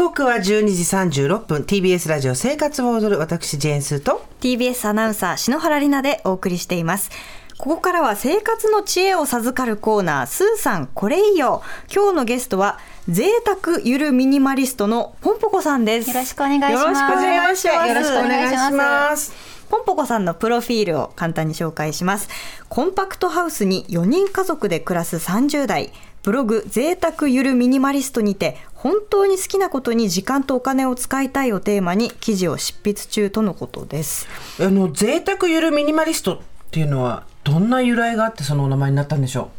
[0.00, 1.62] 刻は12時36分。
[1.62, 4.24] TBS ラジオ生活を踊る私ジェーンスーと。
[4.40, 7.10] TBS アナウンサー篠原里奈でお送りしています。
[7.58, 11.60] ここからは生活の知恵を授かるコーナースーさんこれいいよ。
[11.94, 12.78] 今日のゲストは
[13.10, 16.08] 贅沢ゆるミニマリストのポンポコさんです。
[16.08, 16.80] よろしくお願いします。
[16.80, 17.88] よろしくお願いします。
[17.88, 19.34] よろしくお願いします。
[19.68, 22.30] ポンポコさんのプロフィールを簡単に紹介します。
[22.70, 25.92] コンパクトハウスに4人家族で暮らす30代。
[26.22, 34.26] ブログ贅沢ゆるミニマリストにて本当に好きなことに時間とお金を使いたいをテーマに記事を執筆中とのことです。
[34.58, 36.38] あの贅沢ゆるミニマリストっ
[36.70, 39.50] ていうのはどんな由来があってそのお名前になったんでしょ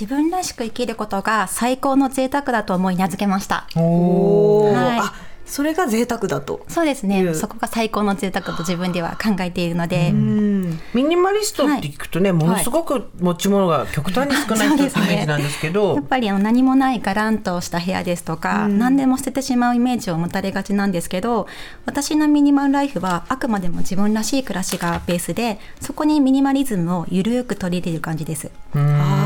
[0.00, 3.66] 自分らしく生きることが最高の贅沢だと思い名付けました。
[3.74, 4.72] うおー。
[4.72, 5.00] はい。
[5.00, 5.14] あ
[5.50, 6.64] それが贅沢だと。
[6.68, 7.30] そうですいう。
[7.30, 10.80] ねそこが最高の贅沢と自分では考えているので、うん。
[10.94, 21.46] ミニマリストって聞くとね、ものすごく持ち物が極端に少ない人ってイメージなんですけどやっぱりあの何もないガランとした部屋ですとか、何でも捨ててしまうイメージを持たれがちなんですけど
[21.86, 28.50] 私のミニマルライフはあくまでも自分らしい暮らしがベースでそこにミニマリズムをゆるく取り入れる感じです。
[28.72, 29.19] はい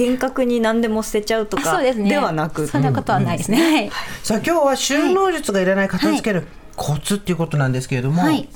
[0.00, 2.66] 厳格に何でも捨てちゃうとかではなく。
[2.66, 3.90] そんなことはないですね、はい。
[4.22, 8.48] さあ今日は収納術がいらない片付けるコツっていうことなんですけれども、はい。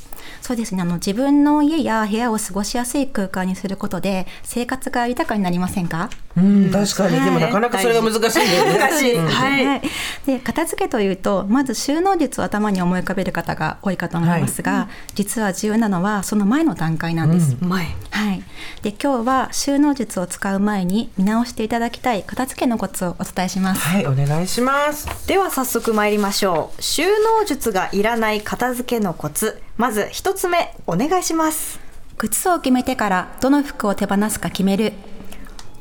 [0.45, 0.83] そうですね。
[0.83, 6.11] あの自分の家や部屋を過ごしやすい空間にすることで生活が豊かになりませんか？
[6.37, 8.79] うん、確かに、でもなかなかそれが難しいんだよね。
[8.79, 9.81] 難しいうんはい
[10.27, 17.57] で片付けというとまず収納術を頭に思い浮かべる方が多いかと思いますが、実は重要なのはその前の段階なんです。
[17.61, 18.43] 前はい。
[18.83, 23.81] で今日は収納術を使う前に見直していただきたい片付けのコツをお伝えします。
[23.81, 25.27] はい、お願いします。
[25.27, 31.81] では早速参りましょう収納術がいらない片付けのコツまず一つ目お願いします。
[32.17, 34.93] 靴を決めてからどの服を手放すか決める。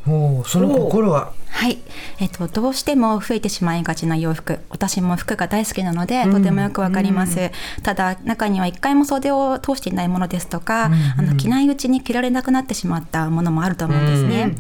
[0.08, 1.32] おお、その心は？
[1.52, 1.78] はい、
[2.20, 4.60] えっと、どうしても増えてしまいがちな洋服。
[4.70, 7.52] 私も服が大好きなのでとてもよくわかります、
[7.84, 14.58] ただ中には一回も袖を通していないものですとか、あの着ないうちに着られなくなってしまったものもあると思うんですね、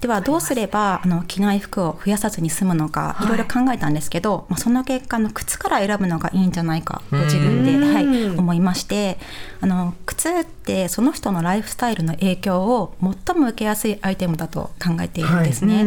[0.00, 3.28] ではどうすればあの着ない服を増やさずに済むのかい。
[3.28, 9.18] ろいろ考えたんですけど、まあ、その結果の靴から選ぶのがいいんじゃないかと自分で、はい、思いまして
[9.60, 15.84] あの靴ってその人のライフスタイルの影響を最も受けやすいアイテムだと考えているんですね。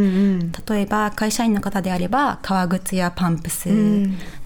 [0.67, 3.69] 例えば会社員の方であれば革靴やパンプス、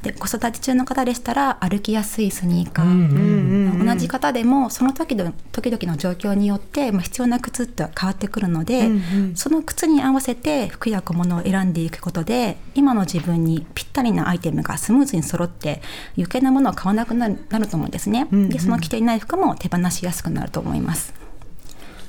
[0.04, 8.90] で子育て中の方でしたら歩きやすいスニーカー、同じ方でもその時の時々の状況によって、まあ、必要な靴って変わってくるので、
[9.36, 15.82] その靴に合わせて服や小物を選んでいくことで今の自分にぴったりなアイテムがスムーズに揃って
[16.16, 18.28] 余計なものを買わなくなるなると思うんですね。
[18.32, 21.14] でその着ていない服も手放しやすくなると思います。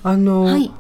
[0.02, 0.70] あの、はい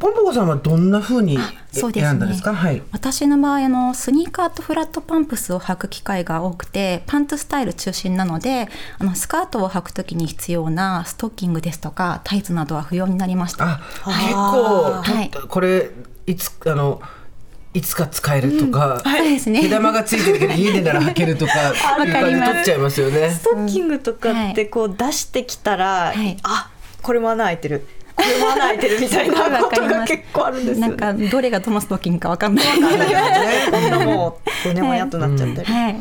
[0.00, 1.36] ポンポコさんはどんな風に
[1.72, 2.54] そうですね選んだんですか？
[2.54, 2.80] はい。
[2.92, 8.68] 私の場合あのスニーカーとフラットパンプスを履く機会が多くてパンツスタイル中心なので
[9.00, 13.64] あのスカートを履く時に必要なストッキングですとかタイツなどは不要になりました。
[13.64, 15.90] あ、結構、はいとこれ、
[16.26, 17.02] いつ、あの。
[17.74, 19.60] いつか使えるとか、そうですね。
[19.60, 21.52] 毛玉がついてるけど家でなら履けるとか
[22.04, 23.30] いう感じで取っちゃいますよね。
[23.30, 23.44] ス。
[23.44, 26.36] トッキングとかってこう出してきたら、はい。
[26.42, 26.70] あ
[27.02, 27.86] これも穴開いてる。
[28.16, 32.64] これも穴開いてるみたいな ことが結構あるんですなんかどれがどのストッキングかわかんない。
[32.76, 35.96] 今度 もうこうねもやっとなっちゃったり、はい。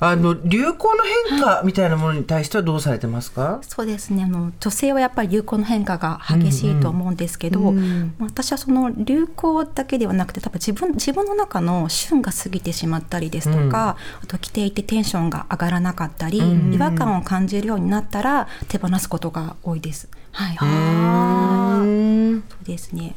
[0.00, 3.58] あの流行の変化みたいなものに対してはどうされてますか？
[3.62, 4.22] そうですね。
[4.22, 7.74] あの女性はやっぱり流行の変化が激しいと思うんですけど、
[8.20, 16.38] 私はその流行だけではなくて多分自分自分の中の旬が過ぎてしまったりですとか、あと着ていてテンションが上がらなかったり、
[16.72, 20.08] 違和感を感じるようになったら手放すことが多いです。
[20.30, 23.16] はい、あーそうですね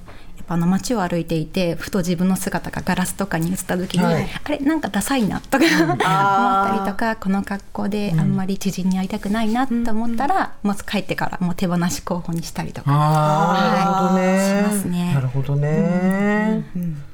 [0.52, 4.28] あの街を歩いていてふと自分の姿がガラスとかに映った時に、はい。
[4.44, 12.92] あれなんかダサいなとか 思ったりとかこの格好であんまり知人に会いたくないなと思ったら、もう帰ってからもう手放し候補にしたりとか。
[12.92, 14.66] ああ、なるほどね。
[14.68, 15.14] しますね。
[15.14, 16.64] なるほどね。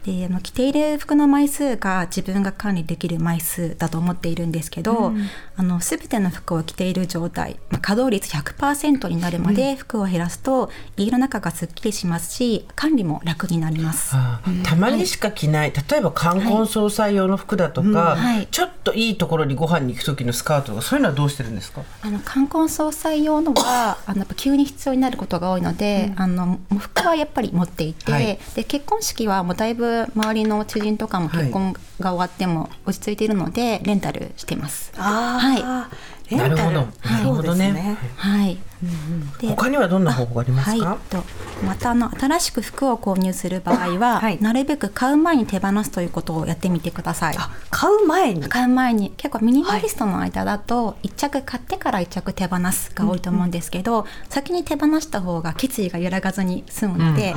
[0.07, 5.11] であの着ている服の枚数が自分が管理できる枚数だと思っているんですけど、
[5.57, 14.16] あの全ての服を着ている状態、まあ、稼働率100%になるまで服を減らすと、家の中がすっきりしますし管理も楽になります。
[14.64, 18.47] たまにしか着ない、例えば冠婚葬祭用の服だとか、はい。
[18.47, 21.82] ちょっといいところにご飯に行く時のスカートとかそういうのはどうしてるんですか？
[22.02, 28.40] あの冠婚葬祭用のは あのやっぱ急に必要になることが多いので、あのもう服はやっぱり持っていて、はい。
[28.56, 34.91] で結婚式はもうだいぶ周りの知人とかも結婚が終わっても落ち着いているのでレンタルしてます。
[34.96, 35.90] は
[36.29, 36.56] レンタル。
[36.56, 36.88] なるほど。
[37.09, 37.97] なるほどね。
[38.18, 39.47] そうですはい。
[39.50, 40.85] で他にはどんな方法がありますか？
[40.85, 41.24] はい、と
[41.66, 44.41] またあの新しく服を購入する場合は、はい。
[44.41, 47.35] なるべく買う前に手放すということをやってみてください。
[47.38, 48.44] あ買う前に？
[48.44, 49.12] 買う前に。
[49.18, 57.34] 結構ミニマリストの間だと1着買ってから1着手放すが多いと思うんですけど、先に手放した方が決意が揺らがずに済むので、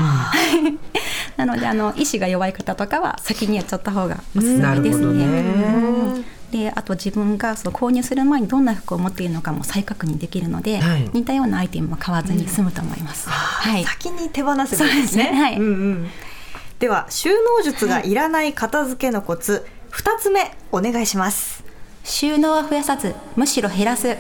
[1.37, 5.27] なのであの意志が弱い方とかは先にやっちゃった方がおすすめですなるほどね。
[5.27, 11.11] ねであと自分がその購入する前にどんな服を持っているのかも再確認できるので、はい。
[11.13, 13.29] 似たようなアイテムも買わずに済むと思います。
[13.29, 15.31] はい、先に手放せばいいですそうですね。
[15.31, 15.57] ねはい。
[15.57, 16.11] うんうん。
[16.79, 21.63] では収納術がいらない片付けのコツ二つ目お願いします。
[22.05, 24.17] 収納は増やさずむしろ減らす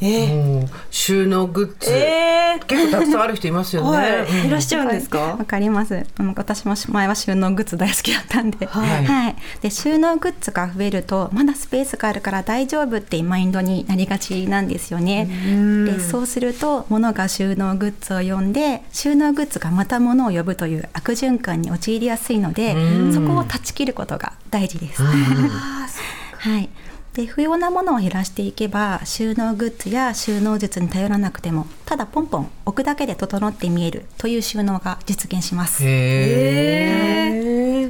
[0.00, 5.18] えもう収納グッズ、え結構たくさんある人いますよね、はい、らっしゃるんですか？
[5.18, 6.04] わかります。
[6.36, 9.36] 私も前は収納グッズ大好きだったんで、はい。
[9.60, 15.26] で収納グッズが増えるとまだスペースがあるから大丈夫ってマインドになりがちなんですよね。
[15.86, 22.74] でそうすると物が収納グッズを呼んで収納グッズがまた物を呼ぶという悪循環に陥りやすいので
[23.12, 25.02] そこを断ち切ることが大事です。
[25.02, 26.68] はい。
[27.14, 35.84] で不要なものを減らしていけば収納グッズや収納術に頼らなくてもただポンポン置くだけで整って見えるという収納が実現します。
[35.84, 37.44] へえ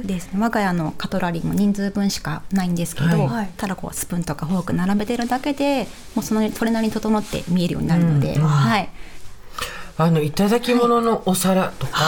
[0.05, 0.31] です。
[0.31, 3.49] ね、我が家のカトラリーも人数分しかないんですけど、はい。
[3.57, 8.89] ただこうスプーンとかフォーク並べてるだけでもうそのそれなりに整って見えるようになるので、はい、
[9.97, 11.99] あのいただき物のお皿とか、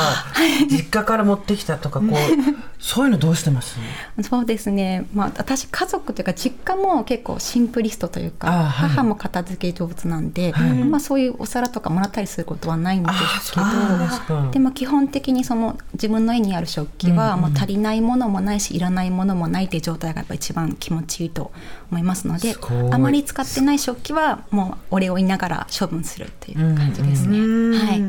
[0.69, 2.11] 実家から持ってきたとかこう
[2.79, 3.77] そういうのどうしてます？
[4.21, 8.89] そうですね、まあ、私家族というか実家も結構シンプリストというか、あはい。
[8.89, 10.73] 母も片付け上手なんで、はい。
[10.83, 13.09] まあ、そういうお皿とかもらったりすることはないんで
[13.41, 21.51] すけどでも基本的にその自分の家にある食器はもう足りないものもないしいらないものもないっていう状態がやっぱ一番気持ちいいと
[21.91, 22.55] 思いますので
[22.91, 27.37] あまり使ってない食器はもうお礼を言いながら処分するっていう感じですね。
[27.77, 28.03] はい。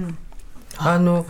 [0.76, 1.26] あの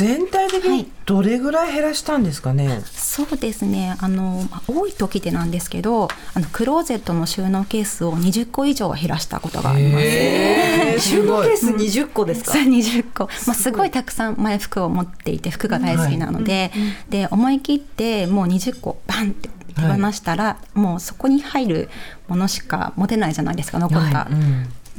[0.00, 0.78] 全体的はい。
[0.78, 3.96] にどれぐらい減らしたんですかね、そうですね。
[4.00, 10.04] あのまあ多い時でなんですけどあのクローゼットの収納ケースを20個以上は減らしたことがあります。
[10.06, 10.98] へー。
[11.00, 12.52] 収納ケース20個ですか？
[12.52, 13.90] そう20個、まあ、すごい。
[13.90, 16.70] たくさん前服を持っていて服が大好きなので,、
[17.08, 21.88] で思い切ってもう20個バンって手放したら、もうそこに入る
[22.28, 24.28] ものしか持てないじゃないですか残った。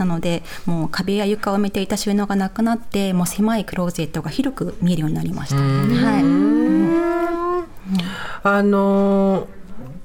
[0.02, 5.58] なのでもう壁や床を埋めていた収納がなくなってもう狭いクローゼットが広く見えるようになりました。
[5.58, 5.64] は
[6.20, 6.24] い。
[8.44, 9.62] あのー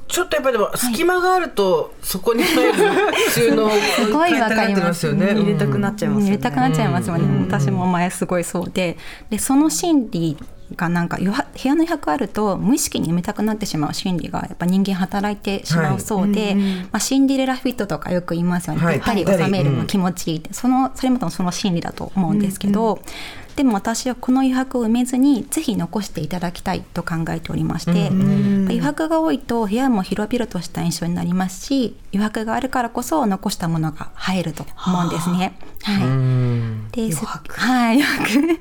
[0.08, 2.74] ちょっとやっぱりでも隙間があると、そこに入る
[3.28, 5.04] 収納すごいわかります。
[5.04, 5.34] よね。
[5.34, 6.26] 入れたくなっちゃいますよね。
[6.26, 8.96] 入れたくなっちゃいますよね、私も前すごいそうで。
[9.30, 10.36] でその心理
[10.74, 11.32] がなんか部屋
[11.74, 18.96] の余白あると無意識に埋めたくなってしまう心理がやっぱ人間働いてしまうそうで、まあ、シンデレラフィットとかよく言いますよね、はい。
[18.96, 23.00] ぴったり収めるの気持ちいいって、そのそれもその心理だと思うんですけど、
[23.56, 35.58] でも私はこの余白を埋めずにぜひ残していただきたいと考えておりまして、余白が多いと部屋も広々とした印象になりますし余白があるからこそ残したものが入ると思うんですね。
[35.82, 36.88] はい、うん。
[36.90, 37.24] です。
[37.24, 38.60] はい余白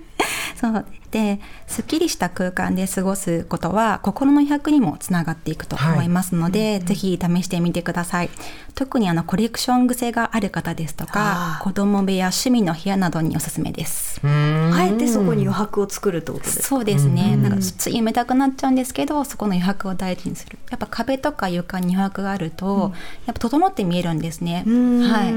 [0.55, 8.29] そうですっきりした空間で過ごすことは心の余白にもつながっていくと思いますので、ぜひ試してみてください。
[8.73, 14.19] 特にあのコレクション癖がある方ですとか子供部屋趣味の部屋などにおすすめです。
[14.25, 16.63] あえてそこに余白を作るってことですか？
[16.63, 20.57] そうですね、なんかつい埋めたくなっちゃうんですけどそこの余白を大事にする。
[20.69, 22.93] やっぱ壁とか床に余白があると、
[23.25, 24.63] やっぱ整って見えるんですね。
[24.65, 25.33] はい。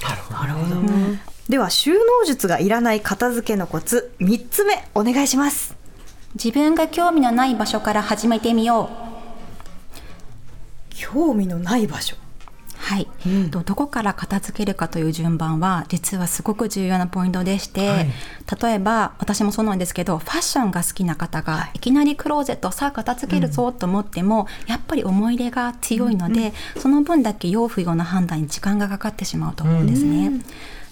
[0.00, 1.20] なるほどね。
[1.48, 5.74] では収納術がいらない片付けのコツ3つ目お願いします。
[6.34, 9.08] 自分が興味のない場所から始めてみよう。
[10.90, 12.16] 興味のない場所？
[12.76, 13.08] はい、
[13.50, 18.10] とどこから片付けるかという順番は実はすごく重要なポイントでして、はい。
[18.62, 21.78] 例えば私もそうなんですけどファッションが好きな方がい。
[21.78, 30.30] きなりクローゼットさあ片付けるぞと思っても、やっぱり思い入れが強いので、その分だけ要不要な判断に時間がかかってしまうと思うんですね。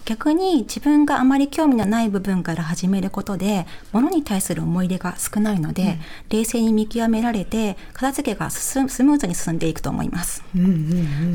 [0.07, 5.99] 逆に自分があまり興味のない部分から始めることで物に対する思い入れが少ないので、
[6.31, 10.45] 冷静に見極められて片付けがススムーズに進んでいくと思います。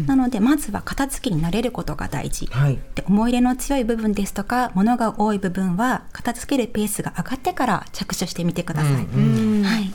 [0.08, 2.80] なのでまずは片付けに慣れることが大事、はい。
[2.96, 8.94] で思い入れの強い部分ですとか物が多い部分は片付けるペースが上がってから着手してみてください。
[8.94, 9.92] はい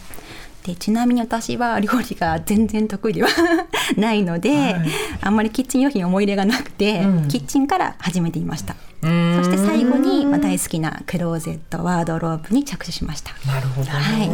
[0.66, 3.28] でちなみに私は料理が全然得意では
[3.96, 4.90] ないので、はい。
[5.20, 7.28] あんまりキッチン用品に思い入れがなくて、うん。
[7.28, 8.75] キッチンから始めてみました。
[9.00, 9.44] そん。
[9.44, 13.30] して最後に、まあ、大好きなクローゼットワードローブに着手しました。
[13.46, 13.87] なるほど。
[13.87, 13.92] ね。
[13.92, 14.20] はい。
[14.20, 14.30] はい。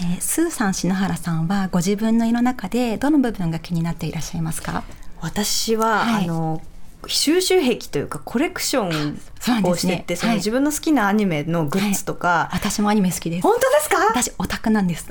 [0.00, 4.82] えースーさん篠原さんはご自分の胃の中でどの部分が気になっていらっしゃいますか？
[5.20, 6.24] 私は、はい。
[6.24, 6.62] あの
[7.08, 9.20] 収集癖というかコレクション
[9.64, 13.42] をしててそ、ね,、の自分の好きなアニメのグッズとか、はい、私もアニメ好きです。
[13.42, 13.96] 本当ですか？
[14.08, 15.06] 私オタクなんです。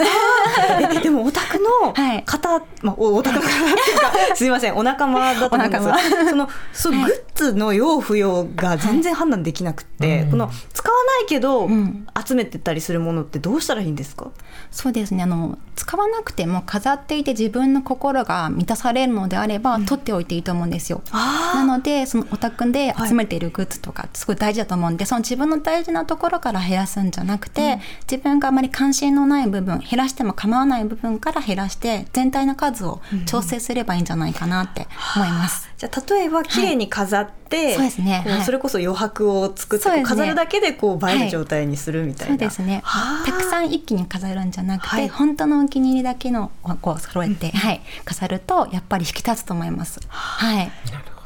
[1.02, 14.32] でもオタクの方、はい、まあ、オタクの方っていうかすみませんお仲間だと思うんですそのそう、はい、グッズの用不要が全然判断できなくて、はい、この使わないけど、うん、集めてたりするものってどうしたらいいんですか
[14.72, 27.80] そうですねあの使わなくても飾っていて自分の心が満たされるのであれば、うん、取っておいていいと思うんですよなのでそのオタクで集めているグッズとか、すごい大事だと思うんでその自分の大事なところから減らすんじゃなくて、うん、
[28.10, 35.70] 自分があまり関心のない部分減らしても構わない部分から減らして全体の数を調整すればいいんじゃないかなって思います。
[35.78, 42.84] じゃあ例えば綺麗に飾って、はい、そうですね、それこそ余白を作って、ね、飾るだけでこう映える状態にするみたいな、そうですね
[43.26, 50.00] たくさん一気に飾るんじゃなくて、はい、本当のお気に入りだけのこう揃えて、はい、飾るとやっぱり引き立つと思います。
[50.08, 50.72] はい、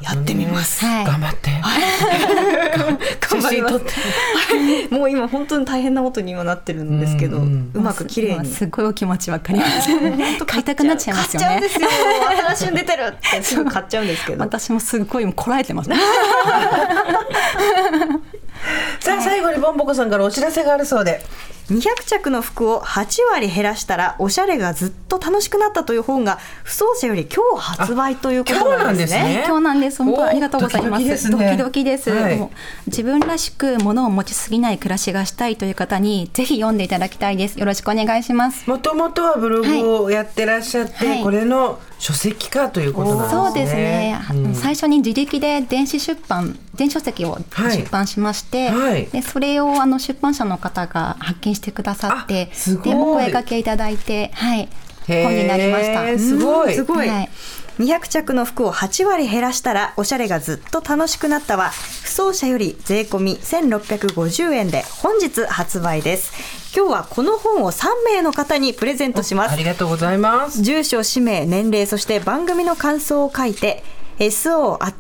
[0.02, 0.86] やってみます。
[0.86, 1.52] はい、頑張って。
[3.20, 4.94] 頑張ります。
[4.94, 7.42] もう今本当に大変なことにはなってるんですけど、う
[7.82, 8.46] まく綺麗に。
[8.46, 9.90] すごいお気持ちわかります。
[10.46, 11.48] 買いたくなっちゃいますよね。
[11.48, 12.06] 買っちゃうんですよ。
[12.56, 14.40] 新しいの出てるってすぐ買っちゃうんですけど。
[14.44, 15.90] 私もすごいこらえてます。
[19.00, 21.24] さあ最後にボンボコさんからお知らせがあるそうで。
[21.70, 29.44] 200着の服を8割減らしたらおしゃれがずっと楽しくなったという本が不走者より今日発売ということなんですね。
[29.46, 30.04] 今日なんです。
[30.04, 31.30] 本当ありがとうございます。
[31.30, 32.10] ドキドキです。
[32.10, 32.50] はい、
[32.88, 37.60] 自分らしく物を持ちすぎない暮らしがしたいという方にぜひ読んでいただきたいです。
[37.60, 38.68] よろしくお願いします。
[38.68, 43.42] もともとはブログをやってらっしゃって、はい、これの書籍化ということなんですね。
[43.42, 44.20] そうですね。
[44.32, 52.52] うん、最初に自力で電子出版、電子書籍を出版しまして、はい、でそれをあの出版社の方が発見してくださって、
[52.84, 54.70] でお声掛けいただいて、はい、
[55.08, 56.18] 本になりました。
[56.18, 56.74] すごい。
[56.74, 57.08] すごい。
[57.08, 57.30] はい
[57.80, 61.70] 200着の服を8割減らしたらおしゃれがずっと楽しくなったは
[62.04, 66.60] 不走者より税込1650円で本日発売です。
[66.76, 69.54] 今日はこの本を3名の方にプレゼントします。
[69.54, 70.62] ありがとうございます。
[70.62, 73.82] 住所氏名年齢そして番組の感想を書いて
[74.20, 75.00] so.tbs.co.jp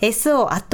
[0.00, 0.70] so.tbs.co.jp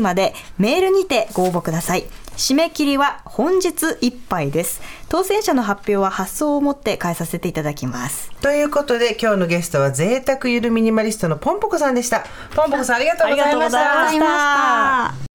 [0.00, 2.04] までメールにてご応募ください。
[2.36, 4.80] 締め切りは本日いっぱいです。
[5.08, 8.30] 当選者の発表は発送をもって返させていただきます。
[8.40, 12.24] ということで今日のゲストは贅沢ゆるミニマリストのポンポコさんでした。
[12.54, 13.70] ポンポコさんありがとうございま
[14.10, 15.31] した。